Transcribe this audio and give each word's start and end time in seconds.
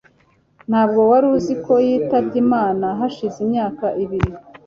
Ntabwo 0.69 1.01
wari 1.09 1.27
uzi 1.35 1.53
ko 1.65 1.73
yitabye 1.87 2.37
Imana 2.45 2.85
hashize 2.99 3.37
imyaka 3.45 3.85
ibiri 4.03 4.31